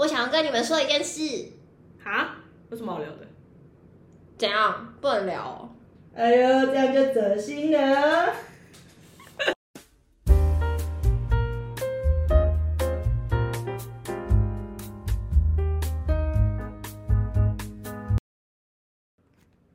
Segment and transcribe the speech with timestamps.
[0.00, 1.20] 我想要跟你们说一件事，
[2.02, 2.36] 哈？
[2.70, 3.28] 有什么好聊的？
[4.38, 5.68] 怎样不能聊、哦？
[6.14, 8.32] 哎呦，这样就走心了。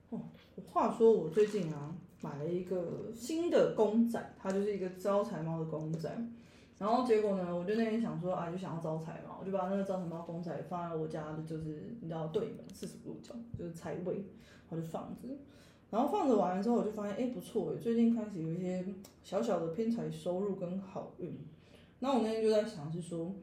[0.09, 0.21] 哦，
[0.65, 6.09] 话说我最近啊买了一个新的公仔，它就是一个招财猫的公仔。
[6.77, 14.25] 然后结果呢，我就那天想说啊，就想要招财嘛，我就把那个招财猫公仔放在我家的，就是你知道对门四十五度角，就是财位，
[14.69, 15.29] 我就放着。
[15.89, 18.85] 然后放着完了之后，我就发现，哎，不错诶，最近开始有一些
[19.23, 21.37] 小小的偏财收入跟好运。
[21.99, 23.33] 那我那天就在想，是说，不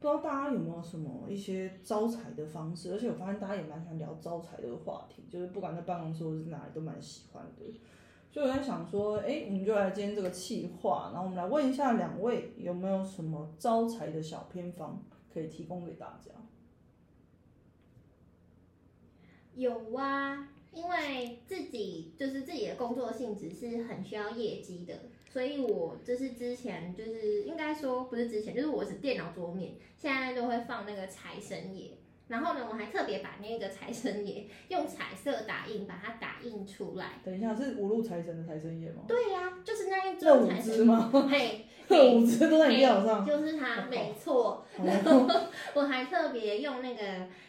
[0.00, 2.92] 知道大家有没有什么一些招财的方式？
[2.92, 7.80] 而且我发现大家也蛮喜欢聊招财这个话题，就是不管在办公室或是哪里都蛮喜欢的。
[8.34, 15.00] 所以我在想说，哎，我们就来今天这个企划，然后我们来问一下两位有没有什么招财的小偏方
[15.32, 16.32] 可以提供给大家？
[19.54, 31.92] 有啊，因为自己就是自己的工作性质是很需要业绩的，所以我就是之前就是应该说不是之前，就是我是电脑桌面，现在都会放那个财神爷。
[32.26, 37.20] 然后呢，我还特别把那个财神爷用彩色打印把它打印出来。
[37.22, 39.02] 等一下，是五路财神的财神爷吗？
[39.06, 40.74] 对呀、就是那一这五尊财神。
[40.74, 41.10] 只吗？
[41.30, 43.26] 嘿， 这五只都在你电脑上。
[43.26, 44.64] 就是它，没错。
[44.82, 45.28] 然后
[45.74, 47.02] 我还特别用那个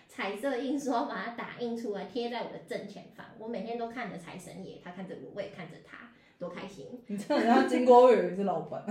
[0.09, 3.25] 彩色印刷把它打印出来，贴在我的正前方。
[3.39, 6.85] 我每天都看着财神爷，他看着我，我也看着他，多开心！
[7.07, 8.83] 你这样人家经过会以为你是老板，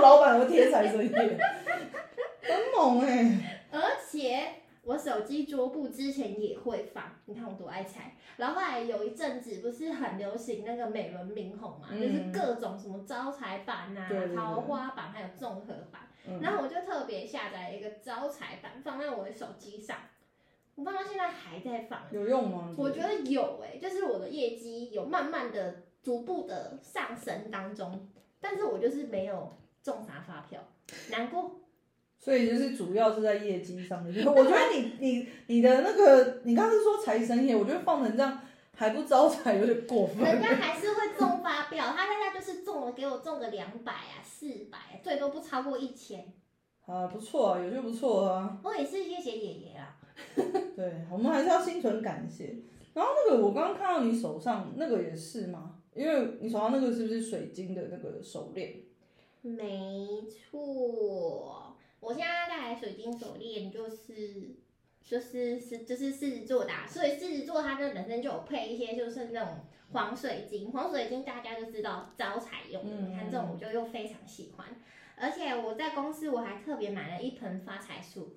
[0.00, 3.80] 老板会贴财神爷，很猛哎、而
[4.10, 4.38] 且
[4.86, 8.16] 我手机桌布之前也会放，你看我多爱财。
[8.36, 16.02] 然后后来有一阵子不是很流行那个美轮明宏嘛，嗯就是各种什么招财版啊对对、对桃花版，还有综合版。
[16.28, 19.96] 嗯然后我就特别下载一个招财版，放在我的手机上。
[20.76, 22.74] 我放到现在还在放，有用吗？
[22.76, 28.08] 我觉得有哎、就是我的业绩有慢慢的、逐步的上升当中，
[28.40, 30.60] 但是我就是没有中啥发票，
[31.10, 31.60] 难过。
[32.26, 34.26] 所以就是主要是在业绩上面。
[34.26, 38.40] 我觉得你你你的那个，你刚刚是说财神爷，我觉得放成这样
[38.74, 40.24] 还不招财，有点过分。
[40.24, 46.32] 人家还是会中发票，他现在就是中了，给我中个两百啊、四百、啊，最多不超过一千。
[46.84, 48.58] 啊，不错啊，有就不错啊。
[48.64, 49.96] 我也是谢谢爷爷啦。
[50.74, 52.56] 对，我们还是要心存感谢。
[52.92, 55.76] 然后那个我刚刚看到你手上那个也是吗？
[55.94, 58.74] 因为你手上那个是不是水晶的那个手链？
[59.42, 61.65] 没错，
[62.06, 64.54] 我现在戴的水晶手链就是
[65.02, 69.58] 就是是就是狮子座的、啊，所以狮子座它这本身就有配一些就是那种
[69.90, 74.66] 黄水晶，黄水晶大家就知道招财用的，嗯你看这种我就又非常喜欢，
[75.16, 78.36] 而且我在公司我还特别买了一盆发财树，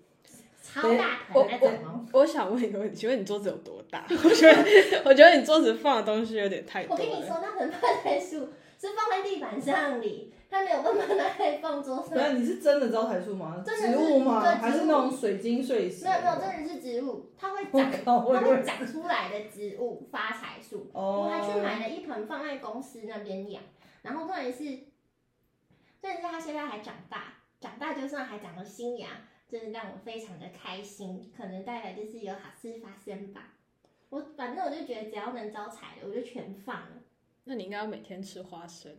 [0.64, 2.06] 超大盆那种哦。
[2.14, 4.04] 我想问一个问题，请问你桌子有多大？
[4.10, 6.96] 我觉得，我觉得你桌子放的东西有点太多。
[6.96, 8.50] 我跟你说，那盆发财树
[8.80, 12.24] 是放在地板上里，它没有办法拿来放桌上对。
[12.24, 13.62] 啊，你是真的招财树吗？
[13.66, 14.42] 真的是植物吗？
[14.42, 16.06] 对植物还是那种水晶碎石？
[16.06, 20.90] 没有没有，真的是植物，它会我长，靠，它会长出来的植物发财树。
[20.94, 23.62] 哦，我还去买了一盆放在公司那边养，
[24.02, 29.10] 然后重点是，重点是它现在还长大，长大就算还长了新芽，
[29.50, 33.56] 真的让我非常的开心，可能带来就是有好事发生吧。
[34.10, 36.92] 我反正我就觉得只要能招财的，我就全放了，
[37.46, 38.92] 那你应该要每天吃花生。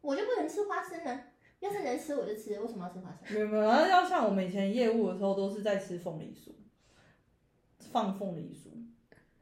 [0.00, 1.20] 我就不能吃花生呢。
[1.60, 3.34] 要是能吃我就吃，为什么要吃花生？
[3.34, 6.50] 没有没有，要像我们以前业务的时候，都是在吃凤梨酥，
[7.90, 8.68] 放凤梨酥，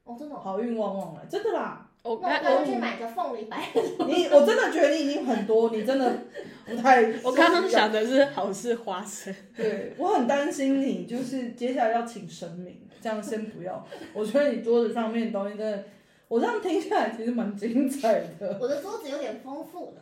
[0.04, 1.88] 哦，真的哦、好运旺旺来，真的啦。
[2.04, 3.68] 我我我就去买个凤梨白。
[4.06, 6.18] 你我真的觉得你已经很多，你真的
[6.66, 7.00] 不太。
[7.22, 9.32] 我刚刚想的是好事花生。
[9.56, 13.86] 对我很担心你，就是接下来要请神明，这样先不要。
[14.12, 15.84] 我觉得你桌子上面的东西真的，
[16.32, 18.56] 我这样听下来其实蛮精彩的。
[18.58, 20.00] 我的桌子有点丰富的。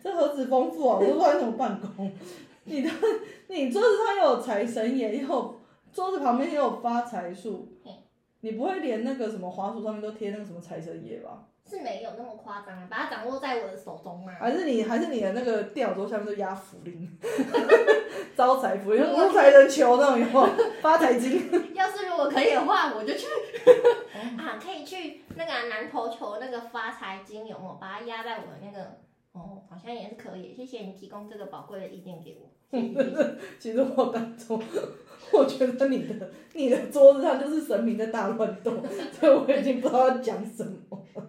[0.00, 0.98] 这何止丰富啊！
[1.00, 2.12] 我都不知道你怎么办公。
[2.62, 2.90] 你的
[3.48, 5.60] 你桌子上又有财神爷，又有
[5.92, 7.92] 桌子旁边也有发财树嗯，
[8.42, 11.48] 你不会连那个什么滑鼠上面都贴那个什么财神爷吧？
[11.68, 14.36] 是没有那么夸张，把它掌握在我的手中啊。
[14.38, 17.10] 还是你还是你的那个电脑桌下面都压福铃，
[18.36, 20.48] 招财福铃，五财神球那种有？
[20.80, 21.50] 发财金。
[21.74, 23.26] 要是如果可以的话，我就去
[24.38, 27.78] 啊，可以去那个南投球那个发财金有没有？
[27.80, 28.98] 把它压在我的那个
[29.32, 30.54] 哦，好像也是可以。
[30.54, 32.48] 谢谢你提供这个宝贵的意见给我。
[33.58, 34.58] 其实我当初，
[35.32, 38.72] 我觉得你的你的桌子上就是神明在大乱斗，
[39.12, 41.28] 所以我已经不知道要讲什么了。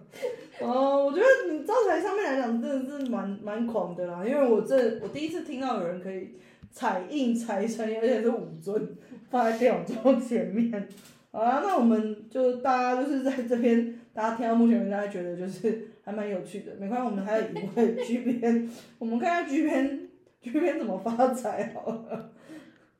[0.60, 6.30] 哦，我觉得你招财上面来讲真的是蛮蛮狂的啦，因为我这我第一次听到有人可以
[6.70, 8.96] 彩印财神，而且是五尊
[9.28, 10.88] 放在电脑桌前面。
[11.34, 16.72] 好啦，那我们就大家就是在这边，大家听到目前为止，大家觉得就是还蛮有趣的。
[16.78, 18.70] 没关系，我们还有一位 G 编，
[19.00, 20.08] 我们看看 G 编
[20.40, 22.30] G 编怎么发财好了。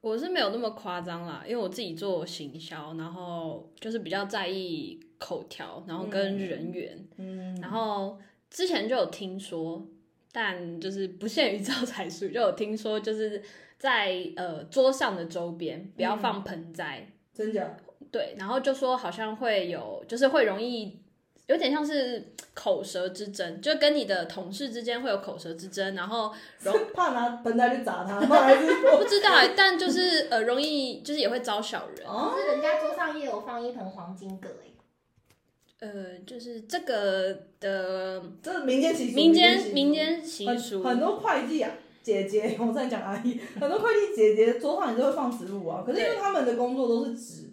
[0.01, 8.19] 我是没有那么夸张啦，因为我自己做行销，然后就是比较在意口条，然后跟人缘，嗯，然后
[8.51, 9.87] 之前就有听说，
[10.33, 13.41] 但就是不限于 招财树，就有听说就是
[13.79, 17.77] 在呃桌上的周边不要放盆栽，真假？
[18.15, 21.01] 对，然后就说好像会有，就是会容易
[21.49, 28.37] 有点像是口舌之争，就跟你的同事之间会有口舌之争，然后容 怕拿盆栽去砸他吗？
[28.37, 28.99] 还是说？
[28.99, 32.07] 不知道欸，但就是呃容易就是也会招小人。
[32.07, 41.73] 哦可是人家桌上也有放一盆黄金葛哎，呃，就是这个的这是民间习俗，民间民间习俗，很很多会计啊。
[42.05, 45.83] 姐姐，我在讲阿姨，很多会计姐姐桌上也是会放植物啊。
[45.87, 47.51] 可是因为他们的工作都是纸，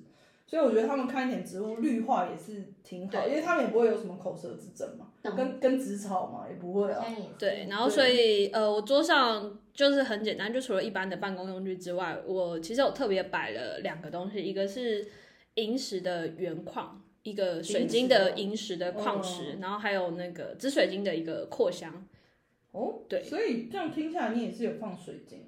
[0.52, 7.06] 所以我觉得他们看一点植物绿化也是挺好，因为他们也不会有什么口舌之争嘛，懂跟跟植草嘛也不会啊。
[7.40, 15.08] 对，然后所以呃，我桌上就是很简单，就除了一般的办公用具之外，我其实有特别摆了两个东西，一个是
[15.54, 22.06] 萤石的原矿，一个水晶的萤石的矿石，然后还有那个紫水晶的一个扩香。
[22.74, 25.40] 哦，对所以这样听下来，你也是有放水晶，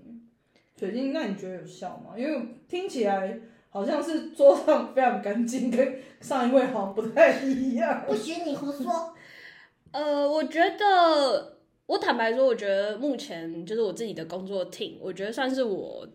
[0.79, 2.17] 水晶，那你觉得有效吗？
[2.17, 3.37] 因为听起来
[3.73, 8.05] 好像是桌上非常干净，跟上一位好像不太一样。
[8.05, 9.11] 不许你胡说。
[9.91, 16.07] 呃，我觉得，我坦白说，我觉得目前就是我自己的工作 team，我觉得算是我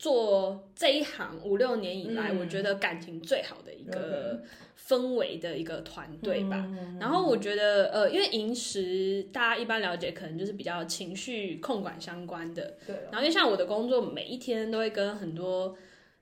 [0.00, 4.42] 做这一行五六年以来，嗯我觉得感情最好的一个
[4.76, 6.56] 氛围的一个团队吧。
[6.68, 12.74] 嗯然后我觉得，呃，因为银石大家一般了解，可能就是比较情绪控管相关的。
[12.84, 15.76] 对啊，然后因为像我的工作，每一天都会跟很多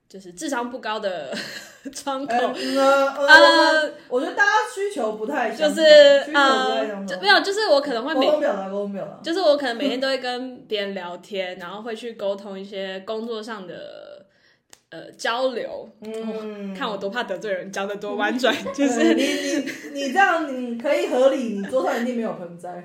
[0.09, 1.37] 就是智商不高的
[1.93, 5.89] 窗口，呃呃呃，呃，我觉得大家需求不太相同就是
[6.35, 7.07] 呃。
[7.07, 9.21] 就没有，就是我可能会每表达，沟通表达。
[9.23, 14.27] 就是我可能每天都会跟别人聊天，然后会去沟通一些工作上的
[14.91, 22.83] 呃交流，嗯，看我多怕得罪人，讲的多婉转， 就是你你你这样，你可以合理，你桌上一定没有盆栽。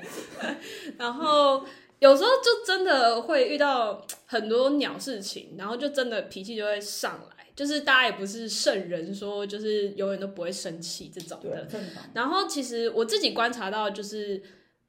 [0.98, 1.64] 然后
[2.04, 11.66] 有时候就真的会遇到很多鸟事情，然后就真的脾气就会上来，就是大家也不是圣人，说就是永远都不会生气这种的。
[12.14, 14.44] 然后其实我自己观察到，就是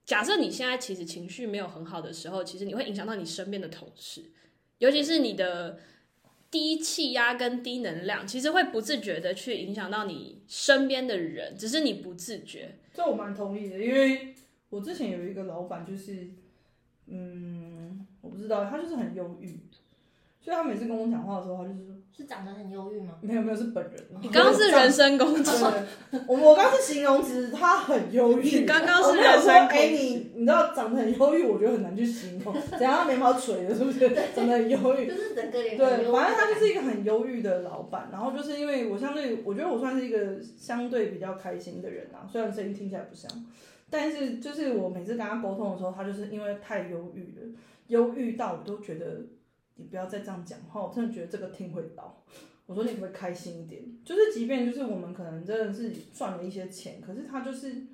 [0.05, 4.25] 假设你现在其实情绪没有很好的时候，其实你会影响到你身边的同事，
[4.79, 5.79] 尤其是你的
[6.51, 12.77] 低气压跟低能量，其实会不自觉的去影响到你身边的人，只是你不自觉。
[12.93, 14.35] 这我蛮同意的，因为
[14.71, 16.29] 我之前有一个老板，就是，
[17.07, 19.61] 嗯，我不知道，他就是很忧郁，
[20.41, 23.15] 所以他每次跟我讲话的时候，他就是说，是长得很忧郁吗？
[23.21, 23.95] 没有没有是本人。
[24.23, 25.51] 你刚刚是人身攻击，
[26.29, 28.61] 我我刚刚是形容词，他很忧郁。
[28.61, 32.55] 你刚刚是我没有说，人身攻击哎、你你知道长得很忧郁，我觉得很难去形容。
[32.71, 34.09] 怎样，他眉毛垂的，是不是？
[34.35, 35.07] 长得很忧郁。
[35.09, 43.29] 就是整个脸很对，反正他就是一个很忧郁的老板，然后就是因为我相对，我觉得我算是一个相对比较开心的人啊，虽然声音听起来不像，
[43.91, 47.57] 但是就是我每次跟他沟通的时候，他就是因为太忧郁了，
[47.89, 49.21] 忧郁到我都觉得
[49.77, 52.23] 你不要再这样讲话，我真的觉得这个听会倒。
[52.67, 53.83] 我说你可不可以开心一点？
[54.05, 57.87] 就是即便就是我们可能真的是赚了一些钱，可是他就是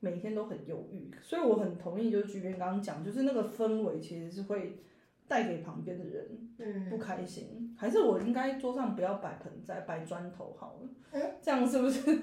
[0.00, 4.78] 每天都很忧郁，所以我很同意，就是刚刚讲，就是那个氛围其实是会
[5.26, 6.26] 带给旁边的人
[6.58, 10.88] 嗯，不开心，还是我应该桌上不要摆盆栽，摆砖头好了。
[11.12, 12.20] 嗯这样是不是？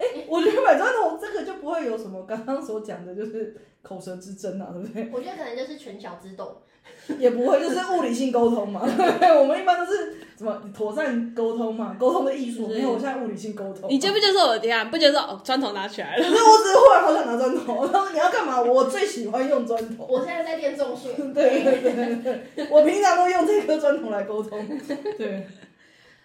[0.00, 5.08] 哎、我觉得买砖头这个就不会有什么刚刚所讲的，就是口舌之争啊，对不对？
[5.12, 6.62] 我觉得可能就是拳脚之斗。
[7.18, 8.80] 也不会，就是物理性沟通嘛。
[9.38, 12.68] 我们一般都是什么妥善沟通嘛，沟通的艺术。
[12.68, 13.90] 是没有，我现在物理性沟通。
[13.90, 14.90] 你接不接受我的提案？
[14.90, 16.22] 不接受，哦，砖头拿起来了。
[16.28, 18.60] 可是我只是忽然好想拿砖头，他说你要干嘛？
[18.62, 20.06] 我最喜欢用砖头。
[20.08, 21.92] 我现在在练重训，对对对
[22.22, 24.66] 对对，我平常都用这颗砖头来沟通。
[25.18, 25.46] 对。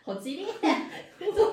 [0.03, 0.45] 好激烈。
[1.19, 1.45] 我觉得，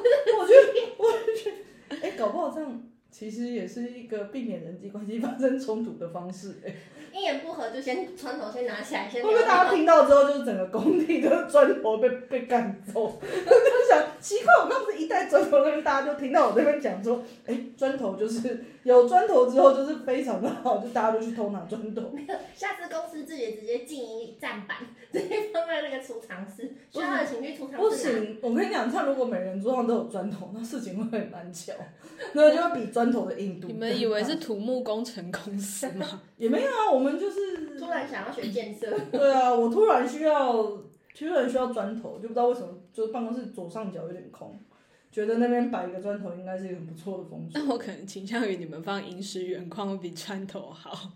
[0.98, 1.56] 我觉得，
[2.00, 6.74] 哎、搞不好这样其实也是一个避免人际关系发生冲突的方式、哎，
[7.12, 13.20] 一言不合就先砖头先拿起来，先会不会大家听到之后，就是整个工地的砖头被被干走？
[13.20, 22.02] 就想奇怪，我刚不是一带砖头那边，大家就听到我这边讲说，哎、砖头就是有砖头之后就是非常的好，就大家都去偷拿砖头。
[22.54, 24.78] 下次公司自己直接进一站板，
[25.12, 27.76] 直接放在那个储藏室，需要的请去储藏室。
[27.78, 31.72] 不行，我跟你讲，像如果每人桌上都有砖头，那事情会很难瞧，
[32.34, 33.68] 那就要比砖头的硬度。
[33.68, 36.20] 你们以为是土木工程公司吗？
[36.36, 40.62] 也没有啊，我们就是突然想要学建设，对啊，我突然需要，
[41.16, 44.58] 突然需要砖头，就不知道为什么，就是办公室左上角有点空，
[45.12, 47.50] 觉得那边摆一个砖头应该是一个很不错的风水。
[47.54, 51.12] 那我可能倾向于你们放银石原矿会比砖头好。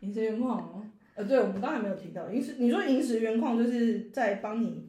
[0.00, 0.86] 银石原矿哦，
[1.16, 4.84] 呃，对，我们刚才没有提到银石，你说银石原矿就是在帮你，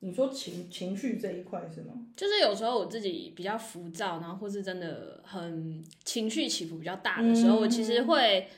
[0.00, 1.92] 你说情情绪这一块是吗？
[2.16, 8.48] 就是有时候我自己比较浮躁，然后或是真的很情绪起伏比较大的时候，嗯我其实会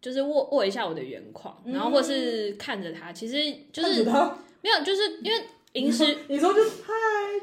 [0.00, 3.36] 就是握握一下我的原矿，嗯然后或是看着它，其实
[3.72, 5.42] 就是没有，就是因为
[5.72, 6.92] 银石 你说就是嗨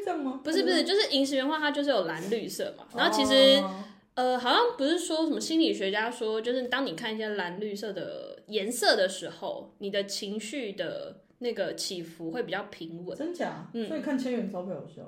[0.04, 0.42] 这样吗？
[0.44, 3.62] 不是不是，就是银石原画它就是有蓝绿色嘛，然后其实。
[3.62, 3.84] 哦
[4.18, 13.16] 呃，好像不是说什么心理学家说，就是当你看一些蓝绿色的颜色的时候，你的情绪的那个起伏会比较平稳。
[13.16, 13.70] 真假？
[13.76, 15.04] 嗯所以看千元钞票有效，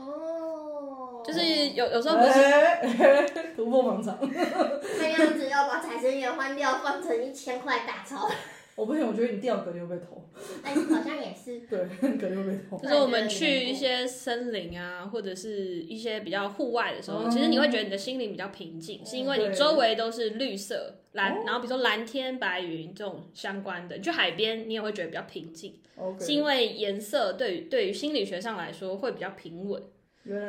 [0.00, 4.16] 哦，就是有有时候不是，突破盲场。
[4.20, 8.30] 看样子要把财神爷换掉，换成一千块大钞。
[8.76, 10.28] 我不行，我觉得你掉隔离会被偷，
[10.64, 11.60] 哎，好像也是。
[11.60, 11.78] 对，
[12.18, 12.76] 隔离会被偷。
[12.78, 25.74] 就是我们去一些森林啊，或者是一些比较户外的时候，嗯其实你会觉得你的心灵比较平静，是因为你周围都是绿色、蓝，哦然后比如说蓝天白云这种相关的，你去海边你也会觉得比较平静
[26.18, 29.80] 是因为颜色对于对于心理学上来说会比较平稳。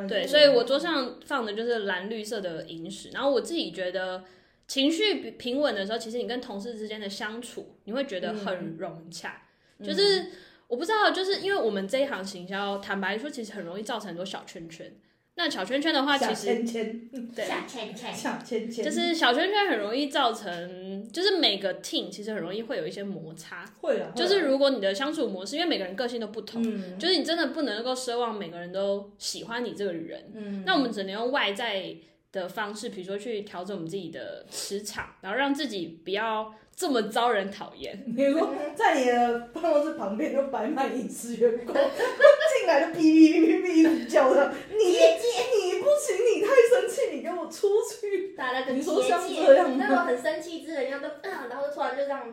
[0.07, 4.23] 对，所以我桌上放的就是蓝绿色的萤石，然后我自己觉得
[4.67, 9.41] 情绪比平稳的时候，其实你跟同事之间的相处，你会觉得很融洽。
[9.79, 10.27] 嗯就是
[10.67, 14.91] 我不知道，就是因为我们这一行行销，坦白说，其实很容易造成很多小圈圈。
[15.37, 23.65] 那小圈圈的话，其实圈圈，对，小圈圈， 小圈圈，就是小圈圈很容易造成，就是每个 team 其实很容易会有一些摩擦。
[23.81, 30.31] 会啊，就是如果你的相处模式，因为每个人个性都不同，嗯就是你真的不能够奢望每个人都喜欢你这个人。
[30.33, 31.93] 嗯，那我们只能用外在
[32.35, 37.97] 的方式，比如说去调整我们自己的磁场，然后让自己不要这么招人讨厌。
[38.13, 41.73] 比如说在你的办公室旁边就摆满饮食员工，
[42.59, 48.35] 进来就哔哔哔哔哔一直叫的，你你不行，你太生气，你给我出去。
[48.35, 52.29] 打了个结你说像界这样吗那种很生气之人，要都啊， 然后突然就这样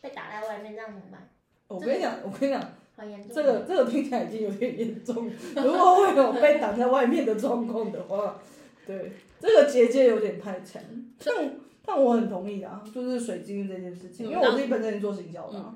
[0.00, 1.28] 被打在外面，这样怎么办？
[1.68, 2.60] 我跟你讲，我跟你讲，
[2.96, 3.30] 好严重。
[3.34, 5.30] 这个这个听起来已经有点严重。
[5.54, 8.40] 如果会有被挡在外面的状况的话，
[8.88, 10.82] 对，这个结界有点太强。
[11.24, 15.74] 但但我很同意啊，就是水晶这件事情，嗯因为我自己本身也做行销的啊。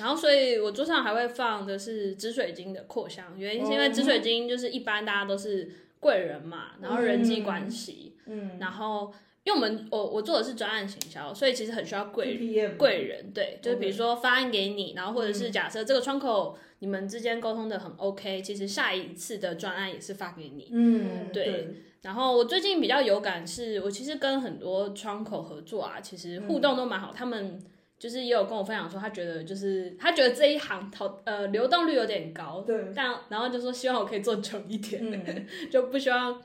[0.00, 5.70] 然后，所以我桌上还会放的是紫水晶的扩香，原因是因为紫水晶就是一般大家都是
[6.00, 9.12] 贵人嘛，然后人际关系，嗯然后
[9.44, 12.78] 因为我们我我做的是专案行销，所以其实很需要贵人。
[12.78, 20.70] 贵人，对，就是比如说发案给你，然后或者嗯是假设这个窗口你们之间沟通的很 OK，其实下一次的专案也是发给你。
[20.72, 21.68] 嗯，对
[22.06, 27.12] 然后我最近比较有感是，我其实跟很多窗口合作啊，其实互动都蛮好。
[27.12, 27.60] 他们
[27.98, 36.40] 就是也有跟我分享说，他觉得就是他觉得这一行淘呃流动率有点高，对，但然后就说希望我可以做久一点，嗯 就不希望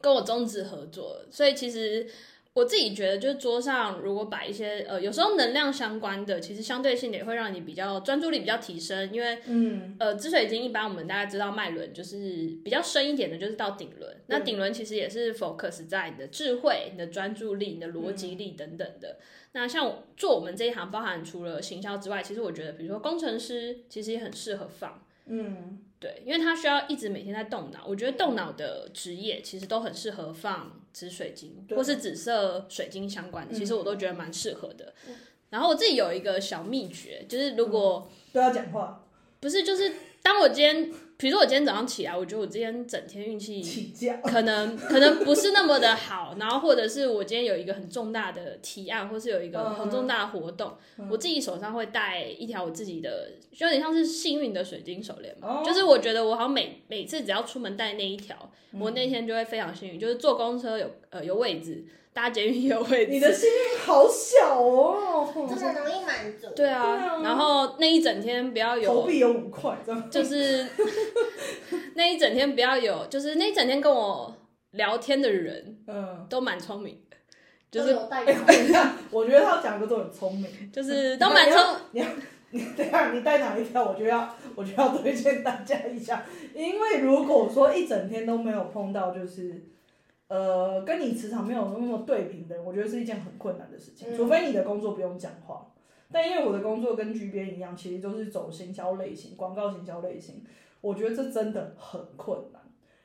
[0.00, 1.20] 跟我终止合作。
[1.32, 2.06] 所以其实
[2.56, 14.16] 我自己觉得，就是桌上如果摆一些呃有时候能量相关的，其实相对性的也会让你比较专注力比较提升，因为嗯呃，紫水晶一般我们大家知道脉轮就是比较深一点的，就是到顶轮。
[14.28, 19.18] 那顶轮其实也是 focus 在你的智慧、你的专注力、你的逻辑力等等的。
[19.52, 25.02] 那像做我们这一行，包含除了行销之外，其实我觉得，比如说工程师，其实也很适合放。
[25.26, 34.94] 嗯，对，因为他需要一直每天在动脑，我觉得动脑的职业其实都很适合放紫水晶或是紫色水晶相关的，其实我都觉得蛮适合的。
[35.50, 39.04] 然后我自己有一个小秘诀，就是如果都要讲话，
[39.38, 39.92] 不是，就是
[40.26, 50.72] 当我今天，比如说我今天早上起来，我觉得我今天整天运气，可能可能不是那么的好，然后或者是我今天有一个很重大的提案，或是有一个很重大的活动，
[51.08, 55.62] 我自己手上会带一条我自己的，就有点像是幸运的水晶手链嘛，哦。
[55.64, 58.36] 就是我觉得我好像每每次只要出门带那一条，
[58.72, 58.80] 嗯。
[58.80, 66.48] 我那天就会非常幸运，就是坐公车有呃有位置，搭捷运也有位置，你的幸运好小哦，这么容易满足。
[66.54, 70.66] 对啊，然后那一整天不要有投有币有五块这样，就是
[71.94, 74.34] 那一整天不要有，就是那一整天跟我
[74.72, 76.26] 聊天的人嗯。
[76.28, 77.16] 都蛮聪明的，
[77.70, 80.72] 就是一下， 我觉得他讲的都很聪明。
[80.72, 81.60] 就是都蛮聪，
[81.92, 83.84] 你 等一下，你带哪一条？
[83.84, 89.62] 我就要，我就要推荐大家一下，因为如果说一整天都没有碰到，就是
[90.28, 95.66] 呃跟你磁场没有那么对平的人，我觉得是一件很困难的事情，嗯除非你的工作不用讲话。
[96.12, 100.42] 但因为我的工作跟剧编一样，其实都是走行销类型、广告行销类型，
[100.80, 102.62] 我觉得这真的很困难，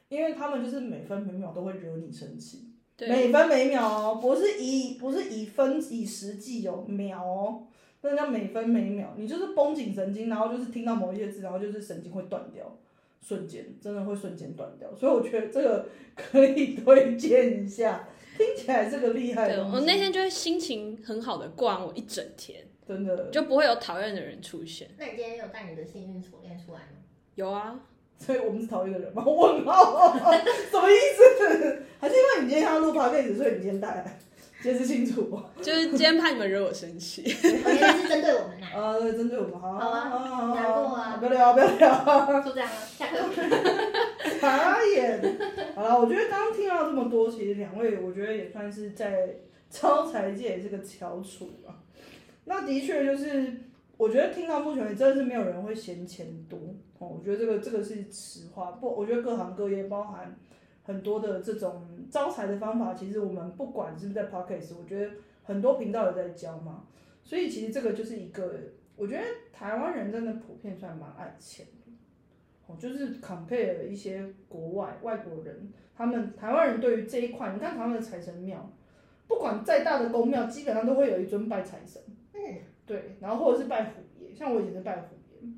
[0.10, 2.68] 因为他们就是每分每秒都会惹你生气。
[2.96, 7.64] 对，每分每秒哦，不是以不是以分以时计哦，秒哦，
[8.02, 12.78] 那叫每分每秒，你就是绷紧神经，然后就是听到某一些字，然后就是神经会断掉，
[13.20, 19.66] 瞬间真的会瞬间断掉，所以我觉得这个可以推荐一下，听起来这个厉害对的。
[19.68, 24.90] 我那天就会心情很好的过完我一整天，真的，就不会有讨厌的人出现。
[24.98, 26.98] 那你今天有带你的幸运锁链出来吗？
[27.36, 27.80] 有啊，
[28.18, 29.24] 所以我们是讨厌的人吗？
[29.26, 31.84] 问号， 什么意思？
[32.00, 34.20] 还是因为你今天要录 podcast，所以你今天带来，
[34.62, 35.40] 解释清楚。
[35.62, 37.24] 就是今天怕你们惹我生气。
[37.24, 42.42] 原来是针对我们呐、呃， 对针对我们，好好啊好好难过啊不要聊，不要聊。
[42.42, 43.18] 就这样了，下课。
[44.42, 45.22] 傻眼。
[45.76, 49.36] 好了，我觉得刚刚听到这么多，其实两位我觉得也算是在
[49.70, 51.78] 招财界也是个翘楚啊。
[52.46, 53.54] 那的确就是，
[53.98, 56.58] 我觉得听到目前为止真的是没有人会嫌钱多
[56.98, 57.08] 哦。
[57.08, 60.36] 我觉得这个这个是实话，不，我觉得各行各业包含
[60.84, 65.12] 很多的这种招财的方法，其实我们不管是不是在 podcast，我觉得
[65.44, 66.86] 很多频道有在教嘛。
[67.24, 68.52] 所以其实这个就是一个，
[68.96, 71.92] 我觉得台湾人真的普遍算蛮爱钱的，
[72.66, 78.68] 哦，就是 compare 一些国外外国人，他们台湾人对于这一块，你看台湾的财神庙，
[79.28, 82.02] 不管再大的宫庙，基本上都会有一尊拜财神，
[82.86, 85.50] 对，然后或者是拜虎爷，像我以前是拜虎爷，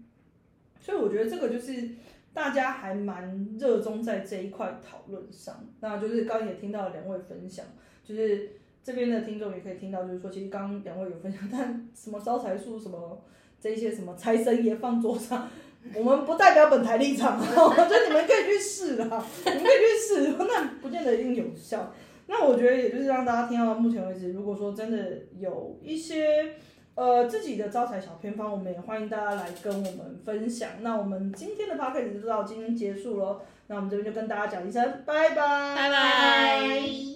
[0.79, 1.89] 所以我觉得这个就是
[2.33, 5.65] 大家还蛮热衷在这一块讨论上。
[5.79, 7.65] 那就是刚刚也听到两位分享，
[8.03, 8.51] 就是
[8.83, 13.23] 这边的听众也可以听到，就是说其实刚刚两位有分享， 但什么招财树什么
[13.59, 15.49] 这一些什么财神爷放桌上。
[15.93, 21.93] 我们不代表本台立场，我觉得你们可以去试啦，你们可以去试，那不见得一定有效。
[22.25, 26.53] 那我觉得也就是让大家听到目前为止，如果说真的有一些
[26.95, 30.69] 呃自己的招财小偏方，我们也欢迎大家来跟我们分享。
[30.81, 37.12] 那我们今天的 p o d c a s t 就到今天结束了，那我们这边就跟大家讲一声拜拜，拜拜拜。